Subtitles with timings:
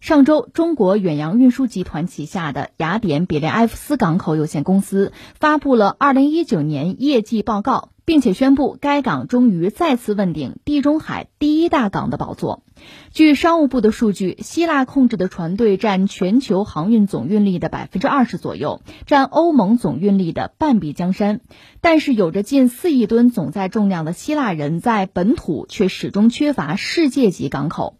[0.00, 12.62] 上周，中国远洋运输集团旗下的雅典比雷埃夫斯港口有限公司发布了2019年业绩报告，并且宣布该港终于再次问鼎地中海第一大港的宝座。
[13.12, 21.40] 据商务部的数据，希腊控制的船队占全球航运总运力的百分之二十左右，占欧盟总运力的半壁江山。
[21.80, 27.96] 但是，有着近四亿吨总载重量的希腊人在本土却始终缺乏世界级港口。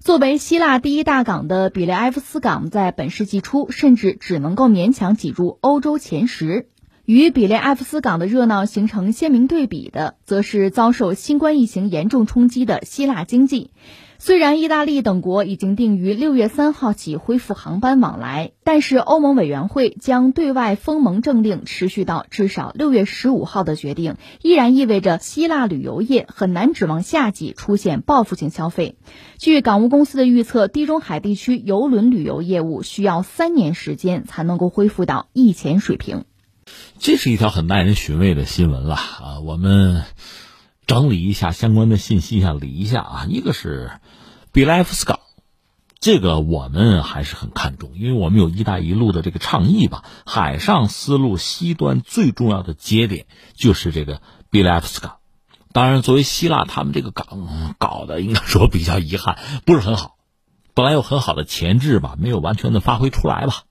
[0.00, 6.68] 作为希腊第一大港的比雷埃夫斯港，在本世纪初甚至只能够勉强挤入欧洲前十。
[7.04, 13.72] 与比雷埃夫斯港的热闹形成鲜明对比的，则是遭受新冠疫情严重冲击的希腊经济。
[14.20, 28.94] 虽然意大利等国已经定于六月三号起恢复航班往来，但是欧盟委员会将对外封蒙政令持续到至少六月十五号的决定，依然意味着希腊旅游业很难指望夏季出现报复性消费。
[29.38, 36.26] 据港务公司的预测，地中海地区邮轮旅游业务需要三年时间才能够恢复到疫前水平。
[36.98, 39.40] 这是一条很耐人寻味的新闻了啊！
[39.44, 40.04] 我们。
[40.84, 43.26] 整理一下相关的信息，一下理一下啊。
[43.28, 43.92] 一个是
[44.50, 45.20] 比莱夫斯港，
[46.00, 50.02] 这个我们还是很看重，因为我们有一带一路的这个倡议吧。
[50.26, 54.20] 海上丝路西端最重要的节点就是这个
[54.50, 55.18] 比莱夫斯港。
[55.72, 60.16] 当然，作为希腊，他们这个港搞的应该说比较遗憾，不是很好。
[60.74, 63.62] 本来有很好的潜质吧，没有完全的发挥出来吧。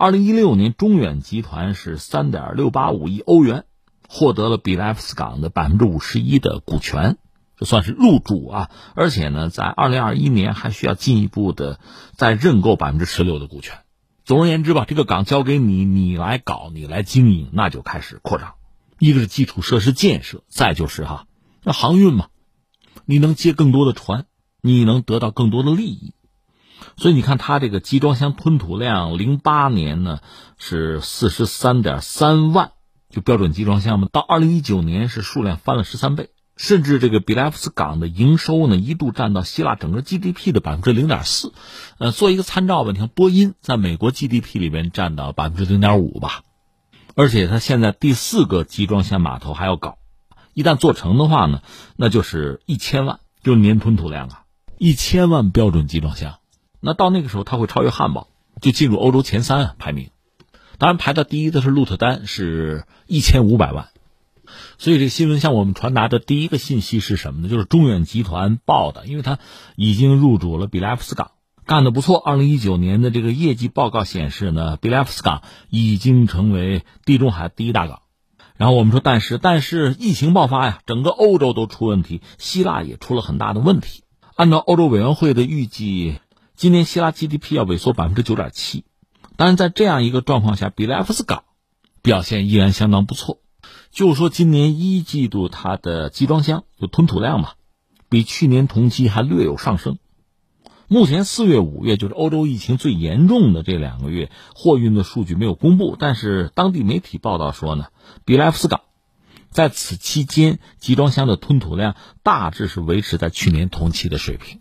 [0.00, 3.64] 二零一六年，中远集团是三点六八五亿欧元。
[4.08, 7.18] 获得了比莱夫斯港的百分之五十一的股权，
[7.56, 8.70] 这算是入主啊！
[8.94, 11.80] 而且呢，在二零二一年还需要进一步的
[12.14, 13.80] 再认购百分之十六的股权。
[14.24, 18.54] 总而言之吧，这个港交给你，你来搞，你来经营，那就开始扩张。
[19.00, 21.26] 一个是基础设施建设，再就是哈，
[21.64, 22.28] 那航运嘛，
[23.04, 24.26] 你能接更多的船，
[24.62, 26.14] 你能得到更多的利益。
[26.96, 30.20] 所以你看，它这个集装箱吞吐量，零八年呢
[30.58, 32.72] 是四十三点三万。
[33.10, 36.28] 就标准集装箱嘛，到二零一九年是数量翻了十三倍，
[36.58, 41.54] 甚至这个比莱夫斯港的营收呢一度占到希腊整个 GDP 的百分之零点四，
[41.96, 46.42] 呃，做一个参照吧，你看波音在美国 GDP 里边占到百分之零点五吧，
[47.14, 49.96] 而且它现在第四个集装箱码头还要搞，
[50.52, 51.62] 一旦做成的话呢，
[51.96, 54.42] 那就是一千万，就是年吞吐量啊，
[54.76, 56.34] 一千万标准集装箱，
[56.80, 58.28] 那到那个时候它会超越汉堡，
[58.60, 60.10] 就进入欧洲前三排名。
[60.78, 63.88] 当然，排到第一的是鹿特丹，是一千五百万。
[64.78, 67.48] 所以，这新闻向我们传达的第一个信息是什么呢？
[67.48, 69.38] 就是中远集团报的，因为它
[69.74, 71.32] 已经入主了比莱夫斯港，
[71.66, 72.16] 干得不错。
[72.16, 78.02] 二零一九年的这个业绩报告显示呢，比莱夫斯港已经成为地中海第一大港。
[78.56, 84.04] 然后我们说，但是，但是疫情爆发呀，整个欧洲都出问题，希腊也出了很大的问题。
[84.34, 86.20] 按照欧洲委员会的预计，
[86.58, 88.84] 今年希腊 GDP 要萎缩百分之九点七。
[89.36, 91.44] 但是在这样一个状况下，比莱夫斯港
[92.02, 93.38] 表现依然相当不错。
[93.92, 97.50] 就是说今年一季度它的集装箱就吞吐量嘛，
[98.08, 99.98] 比去年同期还略有上升。
[100.88, 107.86] 目前四月、五月就是欧洲疫情最严重的这两个月，货运的数据没有公布，但是当地媒体报道说呢，
[108.24, 108.80] 比莱夫斯港
[109.52, 111.94] 在此期间集装箱的吞吐量
[112.24, 114.60] 大致是维持在去年同期的水平。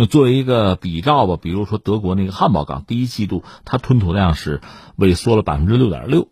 [0.00, 4.60] 那作为一个比照吧，比如说德国那个汉堡港，第一季度它吞吐量是
[4.96, 6.28] 萎缩了百分之六点六，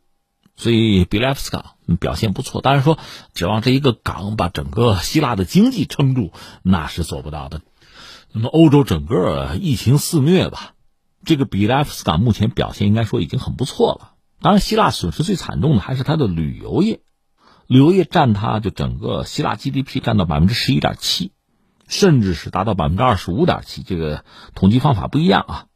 [0.55, 2.61] 所以比莱夫斯港表现不错。
[2.61, 2.97] 当然说
[3.35, 6.31] 指望这一个港把整个希腊的经济撑住，
[6.63, 7.61] 那是做不到的。
[8.33, 10.75] 那么欧洲整个疫情肆虐吧，
[11.25, 14.13] 这个比莱夫斯港目前表现应该说已经很不错了。
[14.41, 17.01] 当然，希腊损失最惨重的还是它的旅游业，
[17.67, 21.33] 旅游业占它就整个希腊 GDP 占到百分之十一点七。
[21.89, 24.25] 甚至是达到百分之二十五点七，这个
[24.55, 25.67] 统计方法不一样啊。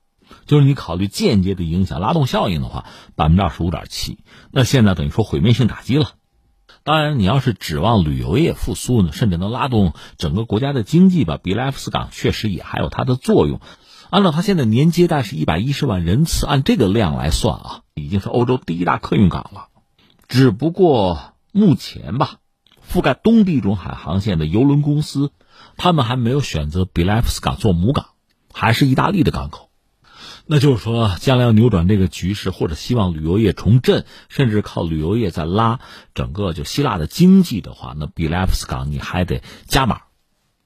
[0.47, 4.19] 就是你考虑间接的影响、拉动效应的话，百分之二十五点七，
[4.51, 6.13] 那现在等于说毁灭性打击了。
[6.83, 13.61] 当然，你要是指望旅游业复苏呢，甚至能拉动整个国家的经济吧，比莱夫斯港确实也还有它的作用。
[14.09, 19.67] 按照它现在年接待是一百一十万人次，按这个量来算啊，已经是欧洲第一大客运港了。
[20.27, 22.40] 只不过目前吧，
[22.93, 25.33] 覆盖东地中海航线的邮轮公司。
[25.77, 28.07] 他们还没有选择比莱夫斯港做母港，
[28.53, 29.71] 还是意大利的港口。
[30.47, 35.79] 那就是说，将来要扭转这个局势，或者希望旅游业重振，甚至靠旅游业在拉
[36.13, 40.01] 整个就希腊的经济的话，那比莱夫斯港你还得加码，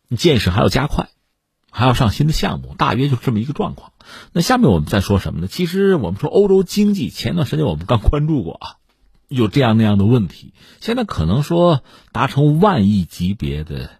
[0.09, 1.11] 你建设还要加快，
[1.71, 3.93] 还要上新的项目，大约就这么一个状况。
[4.33, 5.49] 那下面我们再说什么呢？
[5.49, 8.77] 其实我们说欧洲经济，前段时间我们刚关注过啊，
[9.29, 11.83] 有这样那样的问题，现在可能说
[12.13, 13.91] 达成万亿级别的。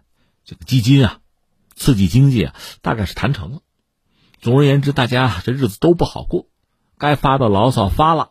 [0.47, 1.21] 这个基金啊，
[1.75, 3.61] 刺激经济啊，大概是谈成了。
[4.39, 6.45] 总而言之，大家这日子都不好过，
[6.99, 8.29] 该发的牢骚发了，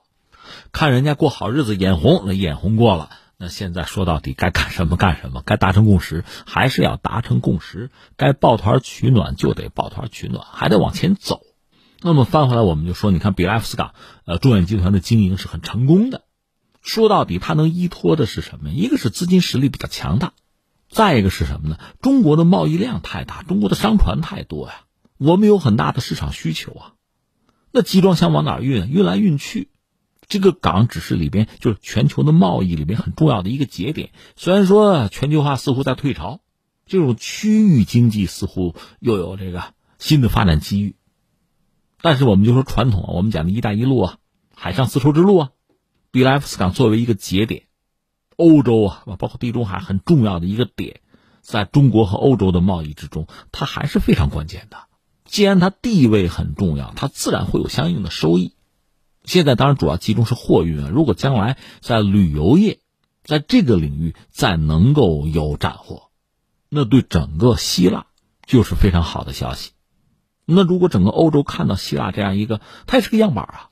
[0.71, 3.11] 看人家过好日子眼红，那眼红过了。
[3.37, 11.41] 那现在说到底，该干什么干什么，该达成共识还是要达成共识，该抱团取暖就得抱团取暖，还得往前走。
[12.01, 13.93] 那么翻回来，我们就说，你看比莱夫斯港，
[14.25, 16.23] 呃，中远集团的经营是很成功的。
[16.85, 18.71] 说到底，它能依托的是什么？
[18.71, 20.35] 一个是资金实力比较强大，
[20.89, 21.79] 再一个是什么呢？
[22.03, 24.85] 中国的贸易量太大，中国的商船太多呀，
[25.17, 26.93] 我们有很大的市场需求啊。
[27.73, 28.89] 那集装箱往哪运？
[28.91, 29.71] 运来运去。
[30.29, 34.11] 这个港只是里边就是全球的贸易里边很重要的一个节点。
[34.37, 36.41] 虽然说全球化似乎在退潮，
[36.87, 40.97] 这种区域经济似乎又有这个新的发展机遇，
[42.01, 44.19] 但是我们就说传统，我们讲的一带一路啊，
[44.55, 45.51] 海上丝绸之路啊，
[46.15, 47.65] 比莱夫斯港作为一个节点，
[48.37, 51.01] 欧洲啊，包括地中海很重要的一个点，
[51.41, 54.77] 在中国和欧洲的贸易之中，它还是非常关键的。
[55.25, 58.55] 既然它地位很重要，它自然会有相应的收益。
[59.25, 62.79] 现在当然主要集中是货运啊，如果将来在旅游业，
[63.25, 66.13] 在这个领域再能够有斩获，
[66.69, 68.07] 那对整个希腊
[68.47, 69.73] 就是非常好的消息。
[70.45, 73.71] 那如果整个欧洲看到希腊这样一个，它也是个样板啊，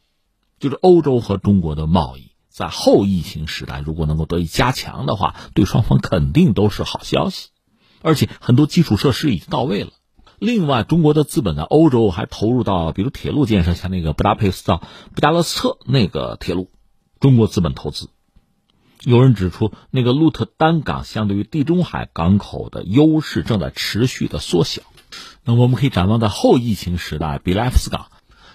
[0.58, 7.48] 就是欧洲和中国的贸易在后疫情时代如果能够得以加强的话，对双方肯定都是好消息，
[8.02, 9.90] 而且很多基础设施已经到位了。
[10.38, 14.78] 另外，中国的资本在欧洲还投入到，比如铁路建设，像那个布达佩斯到
[15.14, 16.68] 布加勒斯特那个铁路，
[17.20, 18.10] 中国资本投资。
[19.04, 24.82] 有人指出，那个鹿特丹港相对于地中海港口的优势正在持续的缩小。
[25.44, 28.11] 那我们可以展望在后疫情时代，比莱福斯港，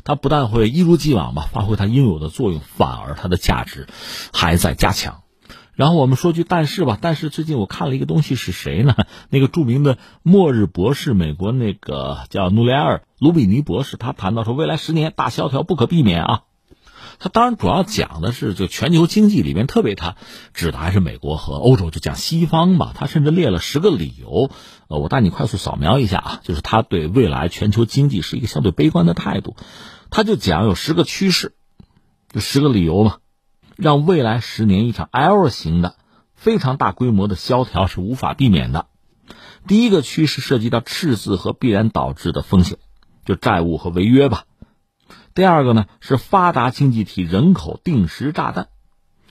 [0.07, 3.87] 它不但会一如既往吧发挥它应有的作用，反而它的价值
[4.31, 5.23] 还在加强。
[5.73, 8.95] 然后我们说句但是吧，但是最近我看了一个东西是谁呢？
[9.29, 16.43] 那个著名的末日博士，美国那个叫努雷尔·卢比尼博士，他谈到说，未来十年大萧条不可避免啊。
[17.19, 20.15] 他当然主要讲的是就全球经济里面，特别他
[20.53, 22.93] 指的还是美国和欧洲，就讲西方吧。
[22.95, 24.51] 他甚至列了十个理由，
[24.87, 29.55] 呃，我带你快速扫描一下啊，就是他对未来全球经济是一个相对悲观的态度。
[30.09, 31.53] 他就讲有十个趋势，
[32.31, 33.17] 就十个理由嘛。
[33.75, 35.95] 让未来十年一场 L 型的
[36.33, 38.87] 非常大规模的萧条是无法避免的。
[39.67, 42.77] 第一个趋势涉及到赤字和必然导致的风险，
[43.25, 44.45] 就债务和违约吧。
[45.37, 48.69] 第二个呢是发达经济体人口定时炸弹，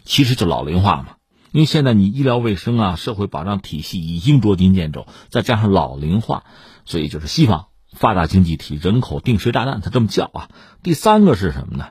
[0.05, 1.17] 其实就老龄化嘛。
[1.51, 6.45] 因为现在你医疗卫生啊、社会保障体系已经捉襟见肘，再加上老龄化，
[6.85, 10.49] 所以就是西方发达经济体人口定时炸弹，它这么叫啊。
[10.85, 11.89] 第三个是什么呢？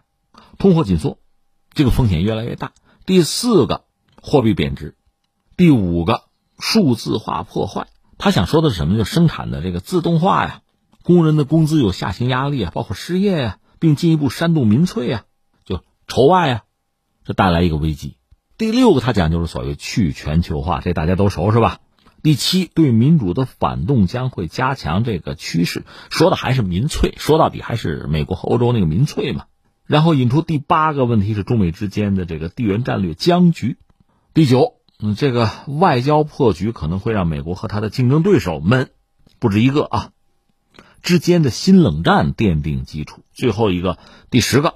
[0.57, 1.19] 通货紧缩。
[1.73, 2.71] 这个风险越来越大。
[3.06, 3.83] 第四个，
[4.21, 4.94] 货币贬值；
[5.57, 6.21] 第五个，
[6.57, 7.88] 数字化破坏。
[8.17, 8.97] 他想说的是什么？
[8.97, 10.62] 就生产的这个自动化呀，
[11.03, 15.24] 工人的工资有下行压力啊，包括失业呀，并进一步煽动民粹啊，
[15.63, 16.63] 就仇外啊，
[17.24, 18.18] 这带来一个危机。
[18.57, 21.80] 第六个，他讲就是所谓去全球化，这大家都熟是吧？
[22.24, 29.45] 第七，对民主的反动将会加强这个趋势，说的还是民粹，说到底还是美国和欧洲那个民粹嘛。
[29.86, 33.77] 然后引出第八个问题是中美之间的这个地缘战略僵局，
[34.33, 38.89] 第九，嗯，这个外交破局可能会让美国和他的竞争对手们
[39.38, 40.10] 不止一个啊
[41.05, 43.21] 之间的新冷战奠定基础。
[43.31, 43.99] 最后一个
[44.31, 44.73] 第十个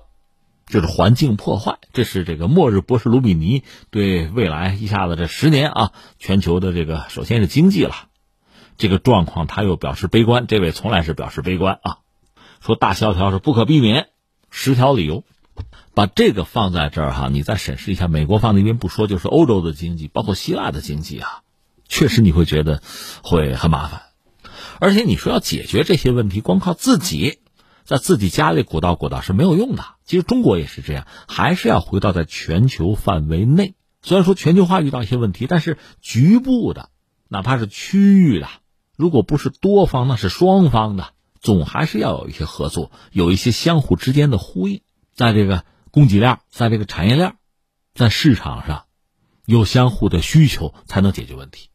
[0.68, 7.96] 就是环境破坏，这是这个末日博士卢比尼对未来一下子这十年啊全球的这个首先是经济了
[8.78, 10.46] 这个状况，他又表示悲观。
[10.46, 11.98] 这位从来是表示悲观啊，
[12.62, 14.10] 说大萧条是不可避免。
[14.52, 15.24] 十条理由，
[15.96, 21.42] 把这个放在这儿哈，你再审视一下美国放那边不说，就是欧洲的经济，包括希腊的经济啊，
[21.88, 22.82] 确实你会觉得
[23.24, 24.09] 会很麻烦。
[24.80, 27.40] 而且你说要解决这些问题，光靠自己
[27.84, 29.84] 在自己家里鼓捣鼓捣是没有用的。
[30.06, 33.76] 其实中国也是这样，还是要回到在全球范围内。
[34.02, 36.90] 虽然说全球化遇到一些问题，但是局部的，
[37.28, 38.48] 哪怕是区域的，
[38.96, 41.14] 如果不是多方，那是双方的。
[41.42, 44.82] 总还是要有一些合作，有一些相互之间的呼应，
[45.16, 47.36] 在这个供给链，在这个产业链，
[47.94, 48.84] 在市场上
[49.46, 51.70] 有相互的需求，才能解决问题。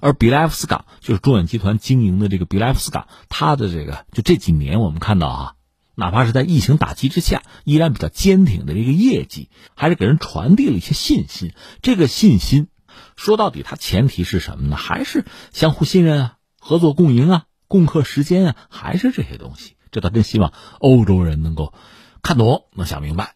[0.00, 5.54] 而比莱夫斯港就是中远集团经营的这个比莱夫斯港，它的这个就这几年我们看到啊，
[5.94, 11.52] 哪怕是在疫情打击之下，依然比较坚挺的这个业绩，还是给人传递了一些信心。
[11.82, 12.68] 这个信心
[13.16, 14.76] 说到底，它前提是什么呢？
[14.76, 17.44] 还是相互信任啊，合作共赢啊。
[17.66, 21.74] 共克时间啊，还是这些东西，这倒真希望欧洲人能够
[22.22, 23.34] 看懂，能想明白。